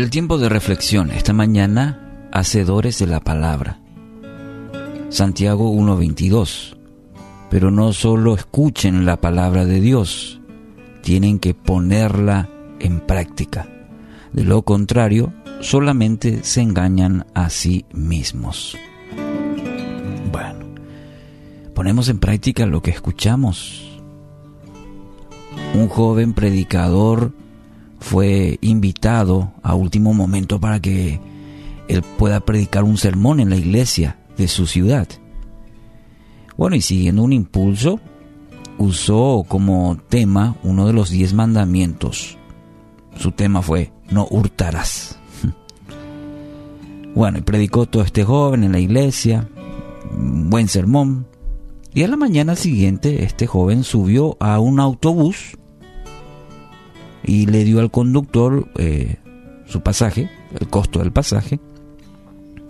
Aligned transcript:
El 0.00 0.08
tiempo 0.08 0.38
de 0.38 0.48
reflexión 0.48 1.10
esta 1.10 1.34
mañana, 1.34 2.28
hacedores 2.32 2.98
de 2.98 3.06
la 3.06 3.20
palabra. 3.20 3.80
Santiago 5.10 5.74
1.22. 5.74 6.74
Pero 7.50 7.70
no 7.70 7.92
solo 7.92 8.34
escuchen 8.34 9.04
la 9.04 9.20
palabra 9.20 9.66
de 9.66 9.82
Dios, 9.82 10.40
tienen 11.02 11.38
que 11.38 11.52
ponerla 11.52 12.48
en 12.78 13.00
práctica. 13.00 13.68
De 14.32 14.42
lo 14.42 14.62
contrario, 14.62 15.34
solamente 15.60 16.44
se 16.44 16.62
engañan 16.62 17.26
a 17.34 17.50
sí 17.50 17.84
mismos. 17.92 18.78
Bueno, 20.32 20.64
ponemos 21.74 22.08
en 22.08 22.20
práctica 22.20 22.64
lo 22.64 22.80
que 22.80 22.90
escuchamos. 22.90 24.00
Un 25.74 25.88
joven 25.88 26.32
predicador 26.32 27.32
fue 28.00 28.58
invitado 28.62 29.52
a 29.62 29.74
último 29.74 30.12
momento 30.14 30.58
para 30.58 30.80
que 30.80 31.20
él 31.86 32.02
pueda 32.18 32.40
predicar 32.40 32.82
un 32.82 32.96
sermón 32.96 33.40
en 33.40 33.50
la 33.50 33.56
iglesia 33.56 34.18
de 34.36 34.48
su 34.48 34.66
ciudad. 34.66 35.06
Bueno, 36.56 36.76
y 36.76 36.80
siguiendo 36.80 37.22
un 37.22 37.32
impulso, 37.32 38.00
usó 38.78 39.44
como 39.46 39.98
tema 40.08 40.56
uno 40.62 40.86
de 40.86 40.92
los 40.92 41.10
diez 41.10 41.34
mandamientos. 41.34 42.38
Su 43.16 43.32
tema 43.32 43.62
fue, 43.62 43.92
no 44.10 44.26
hurtarás. 44.30 45.18
Bueno, 47.12 47.38
y 47.38 47.40
predicó 47.40 47.86
todo 47.86 48.04
este 48.04 48.22
joven 48.22 48.62
en 48.62 48.70
la 48.70 48.78
iglesia, 48.78 49.48
buen 50.16 50.68
sermón. 50.68 51.26
Y 51.92 52.04
a 52.04 52.08
la 52.08 52.16
mañana 52.16 52.54
siguiente 52.54 53.24
este 53.24 53.48
joven 53.48 53.82
subió 53.82 54.36
a 54.38 54.60
un 54.60 54.78
autobús 54.78 55.58
y 57.22 57.46
le 57.46 57.64
dio 57.64 57.80
al 57.80 57.90
conductor 57.90 58.68
eh, 58.76 59.16
su 59.66 59.80
pasaje, 59.80 60.30
el 60.58 60.68
costo 60.68 61.00
del 61.00 61.12
pasaje, 61.12 61.60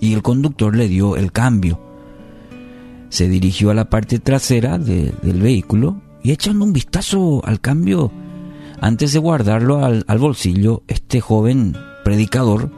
y 0.00 0.14
el 0.14 0.22
conductor 0.22 0.74
le 0.76 0.88
dio 0.88 1.16
el 1.16 1.32
cambio. 1.32 1.80
Se 3.08 3.28
dirigió 3.28 3.70
a 3.70 3.74
la 3.74 3.88
parte 3.88 4.18
trasera 4.18 4.78
del 4.78 5.40
vehículo 5.40 6.00
y 6.22 6.32
echando 6.32 6.64
un 6.64 6.72
vistazo 6.72 7.40
al 7.44 7.60
cambio, 7.60 8.10
antes 8.80 9.12
de 9.12 9.18
guardarlo 9.18 9.84
al, 9.84 10.18
bolsillo, 10.18 10.82
este 10.86 11.20
joven 11.20 11.76
predicador 12.04 12.70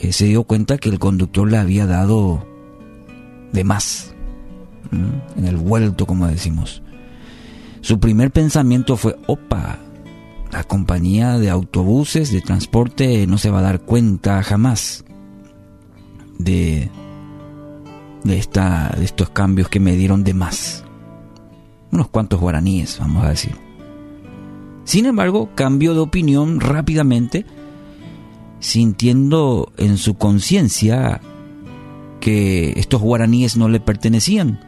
eh, 0.00 0.12
se 0.12 0.26
dio 0.26 0.44
cuenta 0.44 0.78
que 0.78 0.88
el 0.88 0.98
conductor 0.98 1.50
le 1.50 1.56
había 1.56 1.86
dado 1.86 2.46
de 3.52 3.64
más, 3.64 4.14
en 4.92 5.44
el 5.44 5.56
vuelto 5.56 6.06
como 6.06 6.26
decimos. 6.28 6.82
Su 7.80 8.00
primer 8.00 8.30
pensamiento 8.30 8.96
fue, 8.96 9.16
opa, 9.26 9.78
la 10.54 10.62
compañía 10.62 11.36
de 11.36 11.50
autobuses 11.50 12.30
de 12.30 12.40
transporte 12.40 13.26
no 13.26 13.38
se 13.38 13.50
va 13.50 13.58
a 13.58 13.62
dar 13.62 13.80
cuenta 13.80 14.40
jamás 14.44 15.04
de, 16.38 16.90
esta, 18.24 18.94
de 18.96 19.04
estos 19.04 19.30
cambios 19.30 19.68
que 19.68 19.80
me 19.80 19.96
dieron 19.96 20.22
de 20.22 20.32
más. 20.32 20.84
Unos 21.90 22.06
cuantos 22.06 22.38
guaraníes, 22.38 23.00
vamos 23.00 23.24
a 23.24 23.30
decir. 23.30 23.56
Sin 24.84 25.06
embargo, 25.06 25.50
cambió 25.56 25.92
de 25.92 25.98
opinión 25.98 26.60
rápidamente, 26.60 27.46
sintiendo 28.60 29.72
en 29.76 29.98
su 29.98 30.14
conciencia 30.14 31.20
que 32.20 32.74
estos 32.76 33.00
guaraníes 33.00 33.56
no 33.56 33.68
le 33.68 33.80
pertenecían 33.80 34.60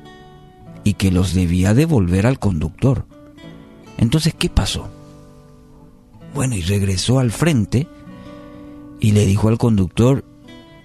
y 0.83 0.95
que 0.95 1.13
los 1.13 1.33
debía 1.33 1.75
devolver 1.75 2.27
al 2.27 2.41
conductor. 2.41 3.07
Entonces, 3.99 4.35
¿qué 4.37 4.51
pasó? 4.51 4.96
Bueno, 6.37 6.55
y 6.55 6.61
regresó 6.61 7.19
al 7.19 7.31
frente 7.31 7.89
y 9.01 9.13
le 9.13 9.25
dijo 9.25 9.49
al 9.49 9.57
conductor, 9.57 10.23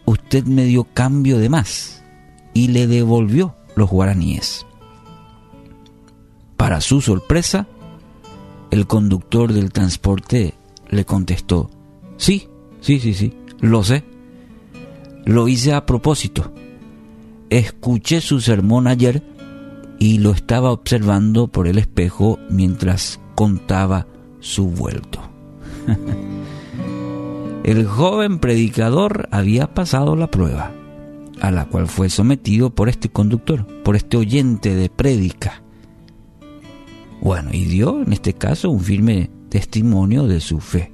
usted 0.06 0.45
me 0.45 0.63
dio 0.63 0.85
cambio 0.85 1.39
de 1.39 1.50
más 1.50 2.06
y 2.53 2.69
le 2.69 2.88
devolvió 2.88 3.53
los 3.75 3.90
guaraníes. 3.90 4.66
Para 6.56 6.79
su 6.79 7.01
sorpresa, 7.01 7.67
el 8.72 8.88
conductor 8.88 9.51
del 9.51 9.73
transporte 9.73 10.53
le 10.90 11.03
contestó, 11.03 11.69
sí, 12.16 12.47
sí, 12.79 13.01
sí, 13.01 13.13
sí, 13.13 13.34
lo 13.59 13.84
sé. 13.84 14.06
Lo 15.25 15.50
hice 15.50 15.73
a 15.73 15.85
propósito. 15.85 16.53
Escuché 17.50 18.22
su 18.22 18.40
sermón 18.40 18.88
ayer 18.88 19.22
y 20.00 20.19
lo 20.19 20.31
estaba 20.31 20.72
observando 20.72 21.50
por 21.50 21.67
el 21.67 21.78
espejo 21.78 22.40
mientras 22.50 23.19
contaba 23.35 24.07
su 24.40 24.67
vuelto. 24.67 25.31
El 27.64 27.86
joven 27.86 28.40
predicador 28.40 29.30
había 29.31 29.74
pasado 29.74 30.16
la 30.16 30.31
prueba, 30.31 30.72
a 31.40 31.52
la 31.52 31.66
cual 31.66 31.88
fue 31.88 32.09
sometido 32.09 32.72
por 32.72 32.90
este 32.90 33.09
conductor, 33.09 33.68
por 33.84 33.96
este 33.96 34.18
oyente 34.18 34.74
de 34.74 34.90
prédica. 34.90 35.62
Bueno, 37.22 37.52
y 37.53 37.66
dio 37.66 38.02
en 38.02 38.14
este 38.14 38.34
caso 38.34 38.72
un 38.72 38.81
firme 38.81 39.30
testimonio 39.50 40.25
de 40.25 40.41
su 40.41 40.59
fe. 40.59 40.91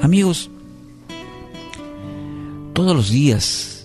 Amigos, 0.00 0.50
todos 2.72 2.96
los 2.96 3.10
días 3.10 3.84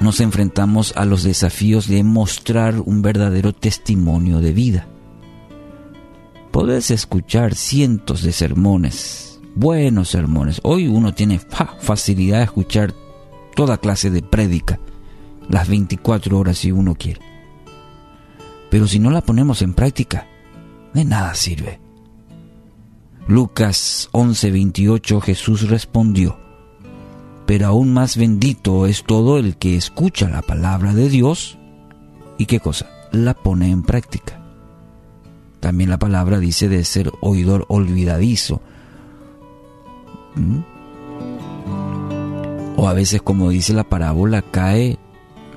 nos 0.00 0.20
enfrentamos 0.20 0.92
a 0.96 1.04
los 1.04 1.22
desafíos 1.22 1.86
de 1.86 2.02
mostrar 2.02 2.80
un 2.84 3.00
verdadero 3.00 3.52
testimonio 3.52 4.40
de 4.40 4.52
vida. 4.52 4.88
Podés 6.58 6.90
escuchar 6.90 7.54
cientos 7.54 8.22
de 8.22 8.32
sermones, 8.32 9.38
buenos 9.54 10.08
sermones. 10.08 10.60
Hoy 10.64 10.88
uno 10.88 11.14
tiene 11.14 11.38
facilidad 11.38 12.38
de 12.38 12.44
escuchar 12.46 12.96
toda 13.54 13.78
clase 13.78 14.10
de 14.10 14.22
prédica, 14.22 14.80
las 15.48 15.68
24 15.68 16.36
horas 16.36 16.58
si 16.58 16.72
uno 16.72 16.96
quiere. 16.96 17.20
Pero 18.72 18.88
si 18.88 18.98
no 18.98 19.12
la 19.12 19.20
ponemos 19.20 19.62
en 19.62 19.72
práctica, 19.72 20.26
de 20.94 21.04
nada 21.04 21.32
sirve. 21.36 21.78
Lucas 23.28 24.08
11:28 24.10 25.20
Jesús 25.20 25.68
respondió, 25.68 26.40
pero 27.46 27.68
aún 27.68 27.92
más 27.92 28.16
bendito 28.16 28.86
es 28.86 29.04
todo 29.04 29.38
el 29.38 29.58
que 29.58 29.76
escucha 29.76 30.28
la 30.28 30.42
palabra 30.42 30.92
de 30.92 31.08
Dios 31.08 31.56
y 32.36 32.46
qué 32.46 32.58
cosa, 32.58 32.90
la 33.12 33.34
pone 33.34 33.70
en 33.70 33.84
práctica. 33.84 34.37
También 35.68 35.90
la 35.90 35.98
palabra 35.98 36.38
dice 36.38 36.70
de 36.70 36.82
ser 36.82 37.12
oidor 37.20 37.66
olvidadizo. 37.68 38.62
O 42.74 42.88
a 42.88 42.94
veces, 42.94 43.20
como 43.20 43.50
dice 43.50 43.74
la 43.74 43.84
parábola, 43.84 44.40
cae 44.40 44.98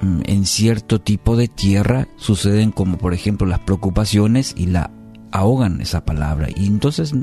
en 0.01 0.45
cierto 0.45 0.99
tipo 0.99 1.37
de 1.37 1.47
tierra, 1.47 2.09
suceden 2.17 2.71
como 2.71 2.97
por 2.97 3.13
ejemplo 3.13 3.47
las 3.47 3.59
preocupaciones 3.59 4.53
y 4.57 4.65
la 4.65 4.91
ahogan 5.31 5.79
esa 5.79 6.03
palabra. 6.03 6.49
Y 6.53 6.65
entonces 6.67 7.13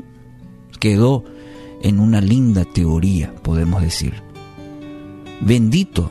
quedó 0.79 1.25
en 1.83 1.99
una 1.99 2.21
linda 2.21 2.65
teoría, 2.65 3.35
podemos 3.43 3.83
decir. 3.83 4.15
Bendito 5.41 6.09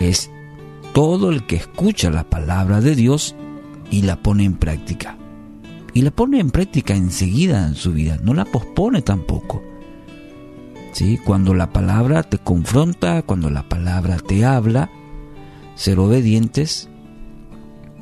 es 0.00 0.32
todo 0.94 1.30
el 1.30 1.46
que 1.46 1.54
escucha 1.54 2.10
la 2.10 2.28
palabra 2.28 2.80
de 2.80 2.96
Dios 2.96 3.36
y 3.92 4.02
la 4.02 4.20
pone 4.20 4.42
en 4.42 4.54
práctica 4.54 5.19
y 5.92 6.02
la 6.02 6.10
pone 6.10 6.40
en 6.40 6.50
práctica 6.50 6.94
enseguida 6.94 7.66
en 7.66 7.74
su 7.74 7.92
vida, 7.92 8.18
no 8.22 8.34
la 8.34 8.44
pospone 8.44 9.02
tampoco. 9.02 9.62
¿Sí? 10.92 11.18
Cuando 11.24 11.54
la 11.54 11.72
palabra 11.72 12.22
te 12.22 12.38
confronta, 12.38 13.22
cuando 13.22 13.50
la 13.50 13.68
palabra 13.68 14.18
te 14.18 14.44
habla, 14.44 14.90
ser 15.74 15.98
obedientes 15.98 16.88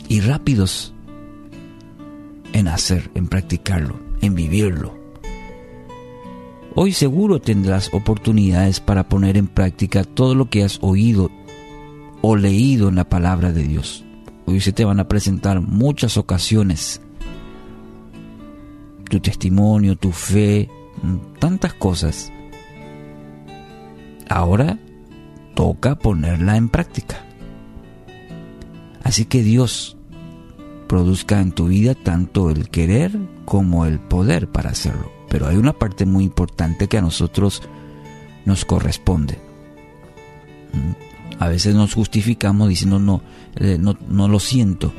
y 0.08 0.20
rápidos 0.20 0.94
en 2.52 2.68
hacer, 2.68 3.10
en 3.14 3.28
practicarlo, 3.28 4.00
en 4.20 4.34
vivirlo. 4.34 4.96
Hoy 6.74 6.92
seguro 6.92 7.40
tendrás 7.40 7.92
oportunidades 7.92 8.80
para 8.80 9.08
poner 9.08 9.36
en 9.36 9.48
práctica 9.48 10.04
todo 10.04 10.34
lo 10.34 10.48
que 10.48 10.64
has 10.64 10.78
oído 10.80 11.30
o 12.22 12.36
leído 12.36 12.88
en 12.88 12.96
la 12.96 13.08
palabra 13.08 13.52
de 13.52 13.64
Dios. 13.64 14.04
Hoy 14.46 14.60
se 14.60 14.72
te 14.72 14.84
van 14.84 15.00
a 15.00 15.08
presentar 15.08 15.60
muchas 15.60 16.16
ocasiones 16.16 17.02
tu 19.08 19.20
testimonio, 19.20 19.96
tu 19.96 20.12
fe, 20.12 20.68
tantas 21.38 21.74
cosas. 21.74 22.32
Ahora 24.28 24.78
toca 25.54 25.96
ponerla 25.96 26.56
en 26.56 26.68
práctica. 26.68 27.24
Así 29.02 29.24
que 29.24 29.42
Dios 29.42 29.96
produzca 30.86 31.40
en 31.40 31.52
tu 31.52 31.68
vida 31.68 31.94
tanto 31.94 32.50
el 32.50 32.68
querer 32.68 33.18
como 33.44 33.86
el 33.86 33.98
poder 33.98 34.48
para 34.48 34.70
hacerlo. 34.70 35.10
Pero 35.28 35.46
hay 35.46 35.56
una 35.56 35.72
parte 35.72 36.06
muy 36.06 36.24
importante 36.24 36.88
que 36.88 36.98
a 36.98 37.02
nosotros 37.02 37.62
nos 38.44 38.64
corresponde. 38.64 39.38
A 41.38 41.48
veces 41.48 41.74
nos 41.74 41.94
justificamos 41.94 42.68
diciendo 42.68 42.98
no, 42.98 43.22
eh, 43.56 43.78
no, 43.78 43.96
no 44.08 44.28
lo 44.28 44.40
siento 44.40 44.92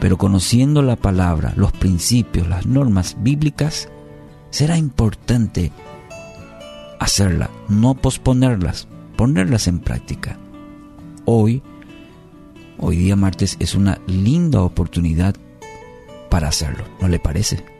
pero 0.00 0.18
conociendo 0.18 0.82
la 0.82 0.96
palabra, 0.96 1.52
los 1.56 1.72
principios, 1.72 2.48
las 2.48 2.66
normas 2.66 3.16
bíblicas, 3.20 3.88
será 4.50 4.76
importante 4.76 5.72
hacerla, 7.00 7.50
no 7.68 7.94
posponerlas, 7.94 8.88
ponerlas 9.16 9.68
en 9.68 9.80
práctica. 9.80 10.38
Hoy, 11.24 11.62
hoy 12.78 12.96
día 12.96 13.16
martes 13.16 13.56
es 13.60 13.74
una 13.74 13.98
linda 14.06 14.62
oportunidad 14.62 15.34
para 16.30 16.48
hacerlo, 16.48 16.84
¿no 17.00 17.08
le 17.08 17.18
parece? 17.18 17.73